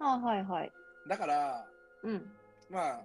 [0.00, 0.72] あ、はいはい。
[1.08, 1.66] だから、
[2.04, 2.30] うん。
[2.70, 3.00] まあ、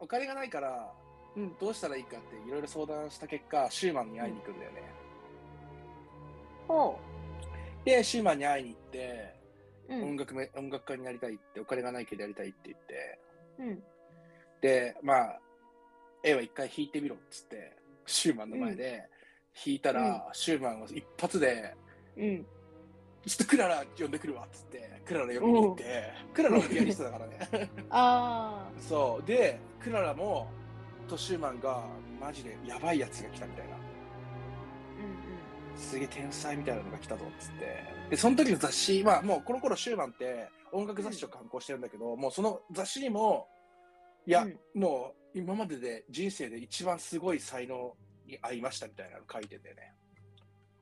[0.00, 0.92] お金がないから、
[1.36, 1.56] うん。
[1.58, 4.82] どうしたらいいかっていろいろ相談した結果、シューマンに会いに行くんだよね。
[6.68, 6.98] ほ
[7.84, 9.34] で、シューマンに会いに行って、
[9.88, 9.94] う。
[9.94, 10.02] うん。
[10.10, 13.18] 音楽め音楽家になりたいって、お金がないけどやりたいって言って、
[13.58, 13.82] うん。
[14.60, 15.40] で、まあ、
[16.22, 19.08] 絵は一回弾いてみろっつって、シューマンの前で
[19.64, 21.74] 弾いたら、シューマンは一発で、
[22.16, 22.46] うん。
[23.26, 27.70] ちょっとクララ呼んでくるわっつって、クララ呼びに行って、クララはピアニストだからね。
[27.90, 29.26] あそう。
[29.26, 30.48] で、クララも、
[31.06, 31.84] とシューマンが、
[32.18, 33.79] マジでやばいやつが来たみたいな。
[35.80, 37.84] すげえ天才みたいなのが来たぞっつって。
[38.10, 43.48] で、その時の雑誌、まあもうこの頃シューマンって音楽雑誌を刊行してるんだけど、もうその雑誌にも、
[44.26, 47.94] いや、うんもう今までで人生で一番すごい才能
[48.26, 49.94] に会いましたみたいなの書いてんだよね。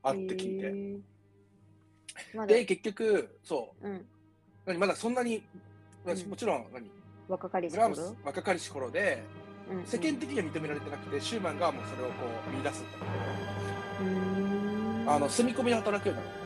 [0.03, 0.71] あって聞いて。
[0.71, 2.37] て。
[2.37, 4.07] まだで、結局、そう、うん。
[4.65, 5.45] 何まだそんなに、
[6.05, 6.91] まあうんもちろん、何
[7.29, 7.95] 若かりし頃？
[7.95, 9.23] ス若かりし頃で、
[9.71, 12.13] うん世間的には認められてなくて、シューマンがもうそれをこ
[12.51, 14.28] う見出すんだけうーんど、
[15.09, 16.37] あの、住み込みで働くようになる。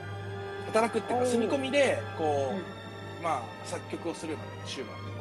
[0.66, 2.62] 働くっていうか、住み込みで、こう、うん
[3.22, 5.12] まあ、作曲をするようになる、シューマンって。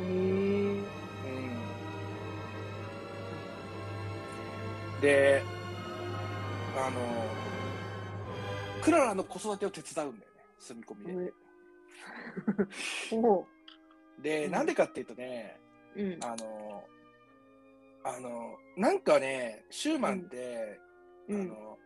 [0.00, 0.84] へー
[4.96, 5.00] うん。
[5.00, 5.42] で、
[6.76, 6.98] あの、
[8.82, 11.32] クララの子育てを手伝うんだよね、住み込みで。
[13.10, 13.46] ほ
[14.22, 15.60] で、うんなんでかっていうとね、
[15.96, 16.02] う。
[16.02, 16.24] うん。
[16.24, 16.84] あの、
[18.04, 20.80] あの、なんかね、シューマンって、
[21.28, 21.78] うんあの、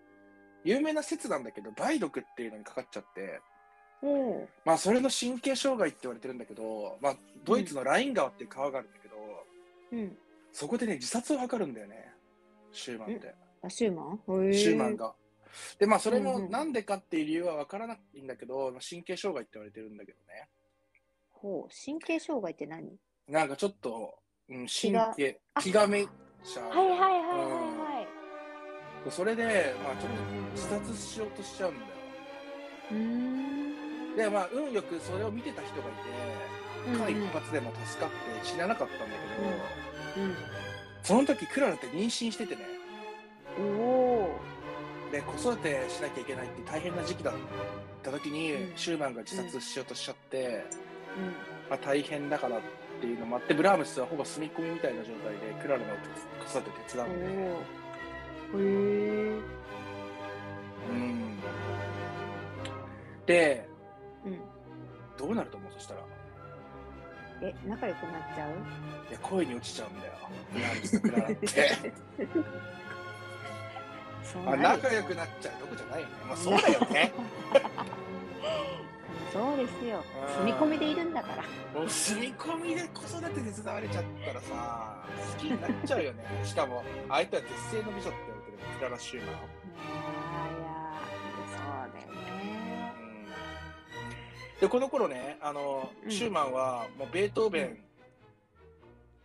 [0.65, 3.41] 有名な説なんだけど、梅毒っていうのにかかっちゃって、
[4.01, 4.49] ほう。
[4.65, 9.17] まあ、それの神経障害って言われてるんだけど、まあ、ドイツのライン川っていう川があるんだけど、
[9.93, 10.17] うん。
[10.53, 12.13] そこでね、自殺を図るんだよね、
[12.73, 13.35] シューマンって。
[13.63, 14.21] あ、シューマン？
[14.47, 14.97] へーシューマン。
[14.97, 15.15] が。
[15.79, 20.49] で、まあ、それもうんうんなんでかっていう理由はわからないんだけど、まあ神経障害って言われてるんだけどね。
[21.33, 21.75] ほう。
[21.85, 22.97] 神経障害って何？
[23.29, 24.15] なんかちょっと、
[24.49, 26.69] うん、神が経、あ気がめちゃう。
[26.69, 27.21] はいはいはいはい
[27.81, 27.88] はい。
[29.11, 31.87] それで、まあ、ちょっと自殺しようとしちゃうんだよ。
[32.93, 34.17] うーん。
[34.17, 39.05] で、まあ、運よくそれを見てた人がいて、間一髪でも助かって死ななかったんだ
[40.17, 40.35] けど、うん。
[41.03, 42.63] その時クララって妊娠しててね、
[43.59, 43.81] うん。
[43.81, 44.41] おお。
[45.13, 47.35] で、子育てしなきゃいけないって大変な時期だっ
[48.03, 50.51] た時に、うんシューマンが自殺しようとしちゃって、うん。
[51.71, 52.61] まあ、大変だからっ
[53.01, 55.87] ていうのもあって、ブラームスはほぼ住み込みみたいな状態でクララの
[56.45, 57.88] 子育て手伝うんで。
[58.57, 59.41] へえ。
[60.91, 61.39] うん。
[63.27, 63.69] で、
[64.25, 64.41] うん。
[65.19, 65.73] どうなると思う？
[65.73, 66.01] そしたら。
[67.43, 68.51] え、仲良くなっちゃう？
[69.11, 70.13] いや、恋に落ちちゃうんだよ。
[71.03, 71.29] ブラ。
[74.47, 76.15] あ仲良くなっちゃうとこじゃないよね。
[76.27, 77.13] まあ、そうだよね。
[79.33, 80.03] そうですよ。
[80.39, 81.89] うん住み込みでいるんだから。
[81.89, 86.25] 住み込みで子育て手伝われちゃったらさ、好きになっちゃうよね。
[86.45, 88.38] しかも、相手は絶世の美女って
[88.79, 89.35] クララ・シューマン。
[89.35, 89.41] いや、
[91.51, 92.95] そうだよね。
[94.55, 97.85] うん、で、この頃ね、あの、うんシューマンはもうベートーベン、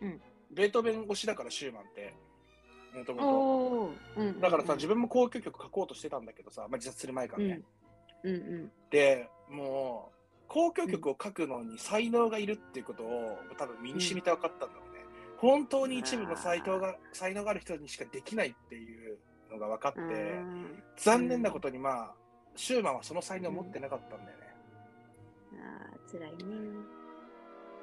[0.00, 0.20] うん
[0.52, 2.14] ベートーベン推しだから、シューマンって。
[3.12, 4.40] もと。
[4.40, 7.62] だからさ、自分も交響曲書こうとしてたんだけどさ、まあ、自殺する前からね。
[8.22, 8.34] うん。
[8.34, 8.72] うんうん。
[8.90, 10.14] で、もう、
[10.48, 14.74] 交響曲を書くのに才能がいるっていうことを、多分身に染みて分かったんだ。
[15.44, 19.18] 本当に一部の才能が才能がある人にしかできないっていう
[19.52, 22.14] のが分かって、うん残念なことにまあ、
[22.56, 24.44] シューマンはその才能を持ってなかったんだよね。
[25.54, 26.36] ああ、辛いね。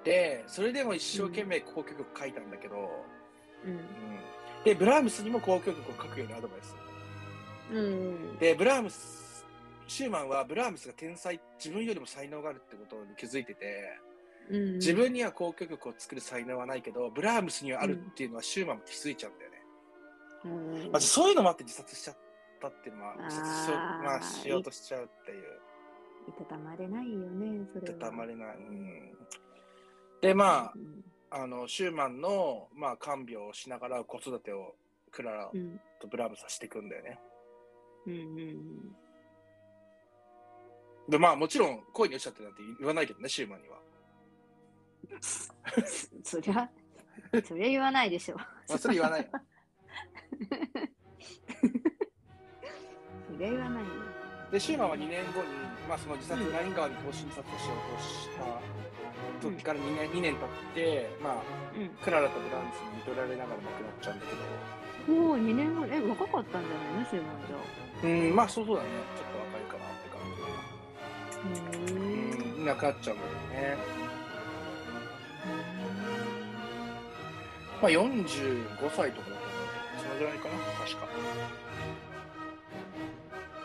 [0.03, 2.89] で、それでも一生懸命交響曲書いたんだけど、
[3.65, 3.71] うん。
[3.71, 3.79] うん
[4.63, 6.75] で、ブラームスにも交響曲を書くようにアドバイス。
[7.73, 8.37] うん。
[8.37, 9.45] で、ブラームス、
[9.87, 13.99] シューマンはブラームスが天才、自分よりも才能があるってことに気づいてて、
[14.49, 14.73] うん。
[14.75, 19.61] 自分には交響曲を作る才能はないけど、ブラームスにはあるっていうのはシューマンも気づいちゃうんだよね。
[20.85, 20.91] うん。
[20.91, 22.17] まずそういうのもあって自殺しちゃっ
[22.61, 25.43] たっていうのは、自殺しよう,、まあ、しようとしちゃうっていう。
[26.29, 27.97] いたたまれないよね、それは。
[27.97, 28.57] いたたまれない。
[28.57, 29.11] うん、
[30.21, 34.75] で、まうんあ、あの、シューマンの、まあ、看病をしながら子育てを
[35.11, 35.79] クララうん。
[35.99, 37.19] とブラームスはしていくんだよね。
[38.05, 38.95] うんうんうん。
[41.09, 43.77] で、まあ、もちろん恋に落ちちゃってなんて言わないけどね、シューマンには。
[46.23, 46.69] そりゃ、
[47.45, 48.35] そりゃ言わないでしょ。
[48.35, 49.27] まあ、それ言わないよ。
[53.27, 53.89] そりゃ言わないよ。
[54.51, 55.47] で、シューマンは2年後に、
[55.87, 58.43] まあ、その自殺、ライン川に投資自殺をしようとした
[59.49, 61.35] 時から2年 ,2 年経って、まあ、
[61.75, 61.89] うん。
[62.03, 64.41] クララとブラームスに見とられながら亡くなっちゃうんだけど、
[65.07, 67.05] おお、2年後、え、若かったんじゃないの？
[67.09, 67.57] シューマンじゃ
[68.03, 68.89] うん、まあ、そうそうだね。
[69.15, 70.19] ちょっと若いかなって感
[71.87, 71.93] じ。
[71.93, 73.29] うん、亡くなっちゃうんだよ
[73.77, 74.00] ね。
[77.81, 81.07] まあ、45歳とかだったのそのぐらいかな、確か。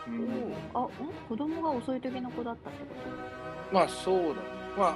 [0.07, 0.89] うおん、お、あ、ん？
[1.29, 2.95] 子供が遅い時の子だったってこ
[3.71, 4.35] まあ、そうだね。
[4.77, 4.95] まあ、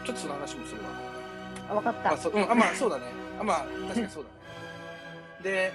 [0.00, 0.88] うん、ちょっとその話もするわ。
[1.68, 2.08] とあ、わかった。
[2.08, 3.04] まあ、そうん、あ、まあ、そうだね。
[3.38, 4.36] あ、まあ、確かにそうだね。
[5.42, 5.72] で、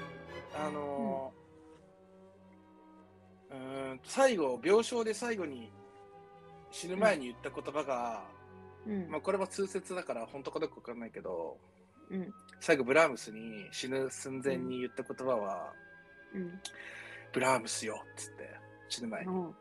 [0.55, 5.71] あのー、うーん、最後、病床で最後に
[6.71, 8.23] 死ぬ前に言った言葉が、
[8.87, 9.09] うん。
[9.11, 11.57] まあ、これも通説だから本当かどうかわかんないけど、
[12.11, 12.33] うん。
[12.59, 15.73] 最後ブラームスに死ぬ寸前に言った言葉は、
[16.33, 16.59] うん。
[17.31, 18.49] ブラームスよっつって
[18.89, 19.55] 死ぬ前に、うん。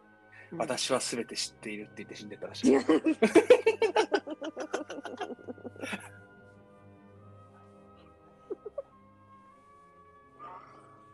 [0.59, 2.76] 私は全て知っているって言って死んでたらしい。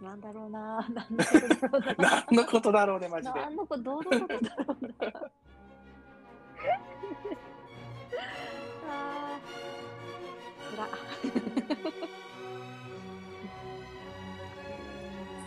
[0.00, 0.76] なんだろうな。
[0.76, 2.22] なんだろうな。
[2.30, 3.40] 何のことだろうね、マジで。
[3.40, 5.30] なんのこと、どうのことだろうな。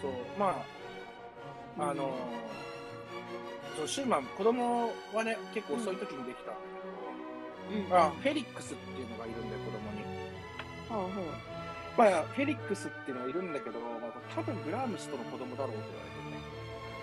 [0.01, 0.63] そう、ま
[1.77, 2.51] あ、あのー
[3.75, 6.59] そうシューマン、子供はね、結構遅い時にできたんだ
[7.69, 7.89] けど、うん。
[7.89, 10.03] まあ、フェリックスっていうのがいるんだよ、子供に。
[10.89, 11.25] ほうほう。
[11.97, 16.03] まあ、フェリックスっていうのがいるんだけど、まあ、多分ブラームスとの子供だろうって言わ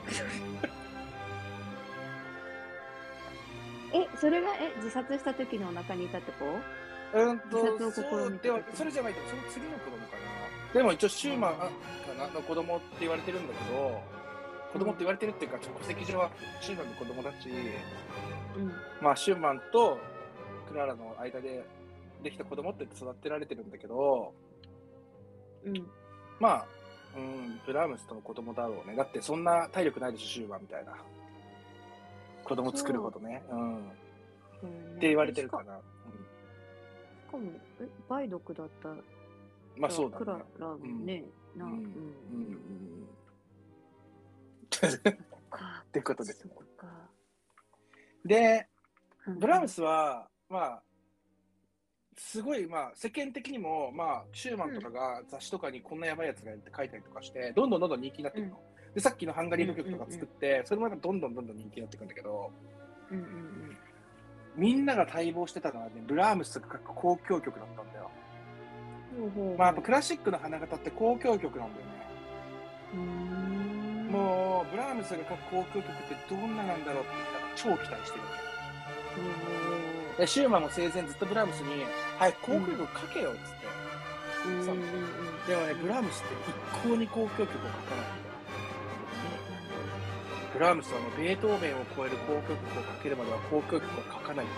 [0.06, 0.78] れてるね。
[4.14, 6.44] え、それが、え、自殺した時のお腹にいたって子
[7.14, 10.72] うんと、そうではそれじゃないと、その次の子供かな。
[10.74, 11.70] でも一応、シューマンあか
[12.18, 14.02] なの子供って言われてるんだけど、
[14.72, 17.48] 子供って言われてるっていうか、戸籍上はシューマンの子供だし、
[18.56, 18.72] うん。
[19.00, 19.98] まあ、シューマンと
[20.70, 21.64] クララの間で
[22.22, 24.34] できた子供って育てられてるんだけど、
[25.64, 25.86] うん。
[26.38, 26.66] まあ、
[27.16, 28.94] うん、ブラームスとの子供だろうね。
[28.94, 30.92] だってそんな体力ないでしょ、シューマンみたいな。
[32.44, 33.42] 子供作ることね。
[33.50, 33.76] うん。
[33.76, 33.80] っ
[34.96, 35.78] って言われてるかな。
[37.30, 38.88] かも、え、梅毒だった。
[39.76, 40.44] まあそうだクラね。
[40.58, 41.24] ラもね、
[41.56, 41.76] な、ううん。
[41.76, 41.82] ん。
[41.84, 42.40] うんう
[43.04, 43.08] ん。
[45.50, 45.84] か。
[45.86, 46.48] ってことです
[48.24, 48.66] で、
[49.26, 50.82] うんブラームスは、まあ、
[52.16, 58.62] すごい、まあ、世間的にも、まあ、シューマンとかが雑誌とかにこんなやばいやつがいるって書いたりとかして、どんどんどんどん人気になっていくの。
[58.94, 62.50] で、さっきのハンガリード曲とか作って、それもなんかどんどんどんどん人気になっていくんだけど、
[63.10, 63.67] うんうん
[64.58, 68.10] みんなが待望してたのはね、ブラームスが書く交響曲だったんだよ。
[69.56, 72.98] まあ、やっぱクラシックの花形って交響曲なんだよね。
[74.10, 77.12] もう、ブラームスが書く交響曲ってどんななんだろうって、
[77.70, 78.30] なんか超期待してるわ
[80.16, 80.22] け。
[80.22, 81.84] でシューマンも生前ずっとブラームスに、
[82.18, 83.68] はい、交響曲書けよっつって。
[85.46, 86.34] でもね、ブラームスって
[86.82, 88.27] 一向に交響曲を書かないんだよ。
[90.58, 94.54] ブラームスはね、ベートーベンを超える交響曲を書けるまでは交響曲を書かないって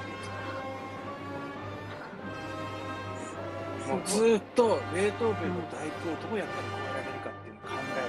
[3.84, 4.00] 言うん。
[4.00, 4.16] です。
[4.16, 8.08] もうずっとベートーベンの第九をどうやったら超えられるかっていうのを考え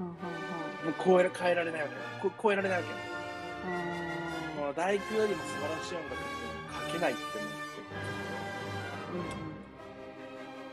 [0.00, 0.16] はん。
[0.16, 0.88] はん。
[0.88, 1.92] もう超えら変えられないわけ。
[2.40, 2.96] 超えられないわけよ。
[4.56, 6.32] あもう第九よりも素晴らしい音楽って
[6.88, 7.84] 書けないって思って。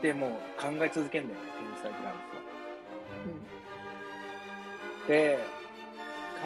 [0.00, 1.28] で、もう考え続けん。
[1.28, 1.44] だよね、
[1.76, 2.40] 天才ブラームスは。
[3.28, 5.12] うん。
[5.12, 5.53] で、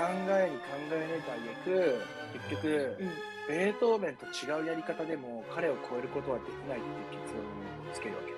[0.02, 2.00] えに考え抜いた挙句、
[2.32, 3.10] 結局、うん
[3.48, 8.32] ベートーベンと違うやり方でも彼を超えることはできないっていう結論をつけるわけ。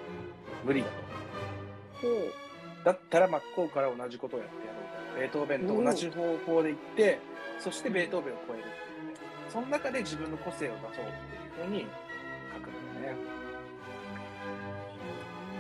[0.65, 2.07] 無理だと。
[2.07, 2.33] ほう
[2.85, 5.21] だったら真っ向から同じことをやってやろうと。
[5.21, 7.19] ベートーベンと同じ方法で行って、
[7.59, 9.19] そしてベートーベンを超えるっていうね。
[9.49, 11.87] その中で自分の個性を出そうっていうふうに
[12.55, 13.21] 書くんだよね。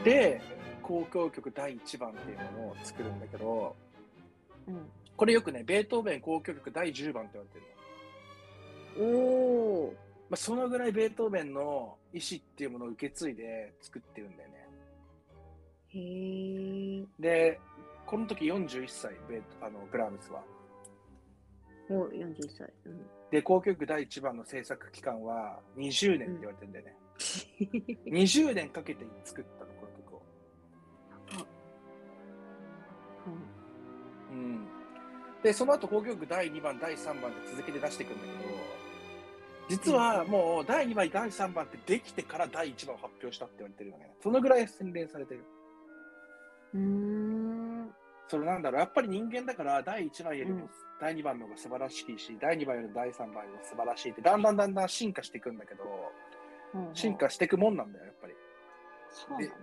[0.04, 0.40] で、
[0.82, 3.74] 交響曲第1番っていうものを作るんだけど、
[4.68, 4.88] うん
[5.20, 9.18] これよくね、ベートーベン交響曲第10番って言われてるの。
[9.18, 9.94] おお
[10.30, 14.66] まあ、そのぐらいベートーベンの意思っていうものを受け継いで作ってるんだよね。
[15.88, 17.60] へえで、
[18.06, 20.42] この時41歳、ベートあのブラームスは。
[21.90, 22.72] お41歳。
[22.86, 26.96] うん、で、交響曲第1番の制作期間は20年って言われてるんだよね。
[28.08, 30.22] 20年かけて作ったの、この曲を。
[34.32, 34.79] うん。
[35.42, 38.60] で、その後、交響曲第2番、第3番で続けて出していくんだけど、
[39.68, 44.14] 実はもう第2番、第3番ってできてから第1番を発表したって言われてるよね。
[44.22, 45.44] そのぐらい洗練されてる。
[46.74, 46.82] うん。
[46.82, 46.84] う
[47.84, 47.94] ん。
[48.28, 50.70] それなんだろう、やっぱり人間だから第1番よりもうん
[51.00, 56.12] 第2番の方が素晴らしいし、第2番よりも第3番よりも素晴らしいって、だんだんだんだん進化していくんだけど、
[56.92, 58.34] 進化していくもんなんだよ、やっぱり。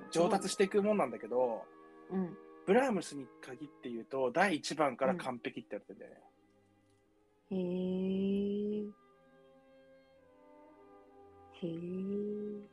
[0.10, 1.64] 上達していくもんなんだけど、
[2.10, 2.38] うん。
[2.68, 6.18] ブラームスに限って言うと、第1番から完璧って言われてんだよね。
[7.50, 7.56] へ
[11.64, 11.66] え。
[11.66, 12.68] へえ。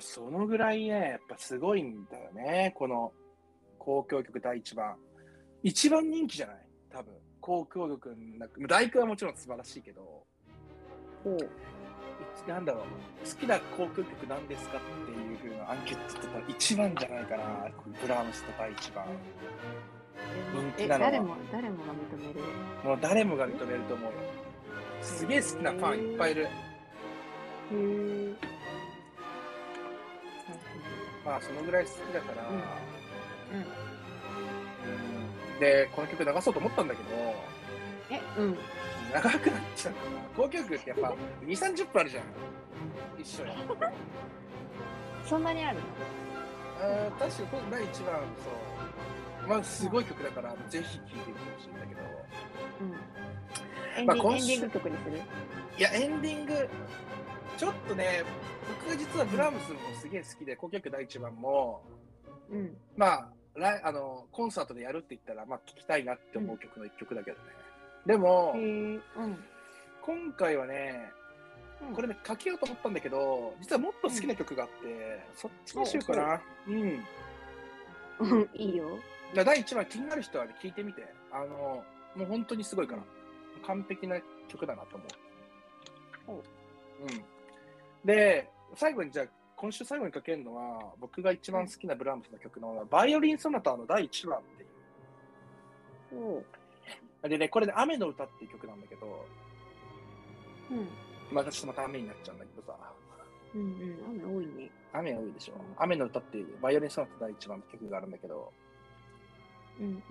[0.00, 3.12] そのぐらいね、やっぱすごいんだよね、この
[3.78, 4.98] 交響曲第1番。
[5.62, 6.66] 一番人気じゃない？
[6.90, 7.14] 多分。
[7.40, 10.26] 交響曲の中、大工はもちろん素晴らしいけど、
[12.46, 12.82] なんだろう、
[13.28, 17.68] 好きな交響曲なんですかっていう風なアンケートって言ったら一番じゃないかな、
[18.00, 19.04] ブラームスと第1番。
[20.52, 22.40] 人え、気なのは誰も、誰もが認める。
[22.84, 23.80] もう誰もが認める？
[23.82, 24.18] と思うよ。
[25.02, 26.44] すげえ好きなファンいっぱいいる。
[26.44, 26.48] へ
[27.72, 28.34] え。
[31.24, 32.62] まあ、そのぐらい好きだから、うんうん。
[32.62, 33.66] うん
[35.58, 37.08] で、この曲流そうと思ったんだけど、
[38.10, 38.58] え、うん。
[39.16, 40.00] 長くなっちゃうか
[40.36, 42.24] ら、交響曲ってやっぱ2、30分あるじゃん。
[43.18, 43.52] 一緒に。
[45.24, 45.82] そんなにあるの？
[46.78, 48.20] あー確かに第1番、
[49.40, 49.48] そう。
[49.48, 52.00] まあ、すごい曲だから、ぜひ聴いてみてほしいんだけど。
[54.00, 54.06] うん。
[54.06, 55.16] まあエンディング曲にする？
[55.78, 56.68] いや、エンディング、
[57.56, 58.22] ちょっとね、
[58.68, 61.82] 僕が実はブラームスもすげえ好きで、交響曲第1番も、
[62.50, 62.76] うん。
[62.96, 63.28] まあ、
[63.82, 67.44] あのコンサートでやるって言ったら、まあ、聴きたいなって思う曲の一曲だけどね。
[68.06, 68.52] でも。
[68.54, 69.02] うん。
[70.02, 71.12] 今回はね、
[71.94, 76.40] これね、かけようと思ったんだけど、実はもっと好きな曲があって、そっちにしようかな。
[76.68, 77.04] うん。
[78.18, 78.98] うん、いいよ。
[79.34, 81.06] だ第1番気になる人はね、聞いてみて。
[81.32, 81.84] あの、
[82.14, 83.02] もう本当にすごいから。
[83.66, 85.04] 完璧な曲だなと思
[86.28, 86.42] う。
[87.02, 88.06] うん。
[88.06, 89.26] で、最後にじゃあ、
[89.56, 94.66] 今週最後にかけるのは、僕が一番好きなブラームスの曲の、バイオリンソナタの第1番ってい
[96.38, 96.44] う。
[97.28, 99.26] でね、これね、雨の歌っていう曲なんだけど、
[100.70, 100.88] うん。
[101.32, 102.76] またちょっとまた雨になっちゃうんだけどさ、
[103.54, 104.24] うんうん。
[104.24, 104.70] 雨多いね。
[104.92, 105.54] 雨多いでしょ。
[105.78, 108.52] 雨の歌っていうバイオリンソナタ第1番って曲があるんだけど、
[109.80, 110.02] うんうん。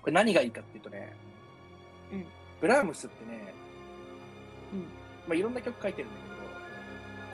[0.00, 1.16] これ何がいいかっていうとね、
[2.12, 2.26] うん
[2.60, 3.54] ブラームスってね、
[4.72, 4.80] うん
[5.26, 6.20] まあ、いろんな曲書いてるんだ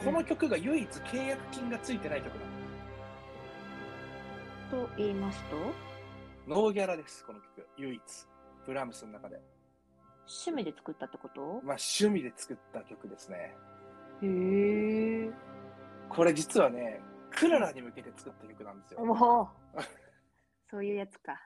[0.00, 2.40] けど、この曲が唯一契約金がついてない曲な
[4.70, 5.56] と言いますと、
[6.48, 6.62] の。
[6.62, 7.66] ノーギャラです、この曲。
[7.76, 8.00] 唯一。
[8.66, 9.40] ブラームスの中で。
[10.26, 11.40] 趣味で作ったってこと？
[11.40, 13.54] まあ、趣味で作った曲ですね。
[14.22, 15.30] へえ。
[16.08, 17.00] これ実はね、
[17.30, 19.04] クララに向けて作った曲なんですよ。
[19.04, 19.80] もう、
[20.70, 21.40] そういうやつか。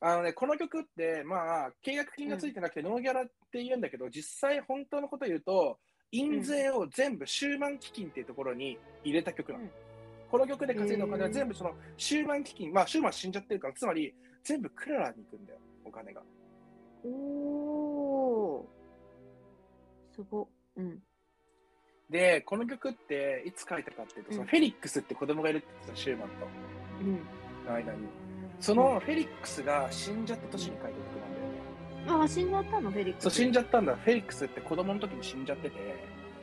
[0.00, 5.78] あのね、この曲って、まあ、契約金がついてなくて、ノーギャラって言うんだけど、実際本当のこと言うと、
[6.12, 9.64] 印税を全部シューマン基金っていうところに入れた曲なの。
[9.64, 9.70] うん
[10.34, 14.12] この曲で稼いだお金は全部そのシューマン基金、まあシューマン死んじゃってるから、つまり
[14.42, 16.24] 全部クララに行くんだよ、お金が。
[17.04, 20.14] おー。
[20.14, 20.48] すご。
[20.76, 20.98] うん。
[22.10, 26.34] で、この曲っていつ書いたかっていうと、そのうんフェリックスって子供がいるって言ってた、シューマンと
[27.00, 27.14] うん。
[27.66, 27.98] の間に。
[28.60, 32.20] そのフェリックスが死んじゃった年に書いた曲なんだよね。
[32.20, 33.24] ああ、死んじゃったの、フェリックス。
[33.24, 33.96] そう、死んじゃったんだ。
[33.96, 35.78] フェリックスって子供の時に死んじゃってて、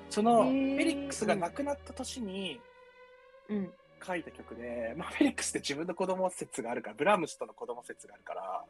[0.09, 2.59] そのフェリックスが亡くなった年に
[3.49, 3.74] うん。
[4.03, 8.66] 書いた曲で、まあ、フェリックスって自分の子供説があるから、ブラームスとの子供説があるから、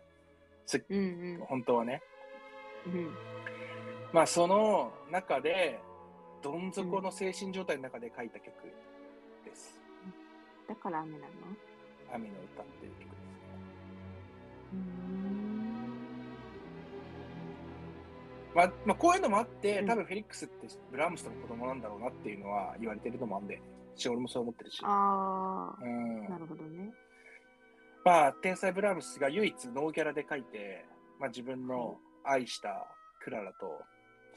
[0.66, 1.02] すうんう
[1.38, 1.46] ん。
[1.48, 2.02] 本当はね。
[2.86, 3.14] うん。
[4.14, 5.80] まあ、その中で、
[6.42, 8.54] どん底の精神状態の中で書いた曲
[9.46, 9.80] です。
[10.68, 11.26] だから雨なの？
[12.14, 13.42] 雨の歌っていう曲ですね。
[18.54, 23.62] まあ、まあ、こういうのもあって、うん多分フェリックスってブラームスとの子供なんだろうなっていうのは言われてるのもあんで、
[23.96, 24.82] し俺もそう思ってるし。
[24.84, 26.92] あうんあ、なるほどね。
[28.04, 30.86] まあ、天才ブラームスが唯一ノーギャラで書いて、
[31.20, 32.88] まあ、自分の愛した
[33.24, 33.84] クララと、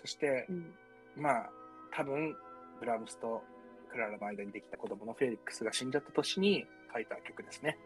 [0.01, 0.75] そしてう、ん。
[1.17, 1.51] まあ、
[1.93, 2.37] 多分、
[2.81, 3.43] ブラームスと
[3.91, 7.79] クララの間にできた子供のフェリックスが死んじゃった年に書いた曲ですね。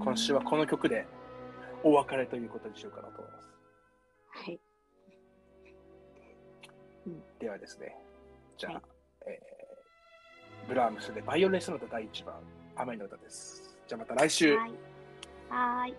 [0.00, 1.06] 今週はこの曲で
[1.82, 3.46] お別れということにしようかなと思います。
[4.44, 4.60] はい。
[7.38, 7.96] ではですね、
[8.58, 8.82] じゃあ、はい
[9.28, 9.56] えー
[10.66, 12.34] ブラームスでバイオレンスの歌第1番、
[12.74, 13.65] 雨の歌です。
[13.86, 14.56] じゃあまた来週。
[14.56, 14.72] はい。
[15.48, 15.94] はい。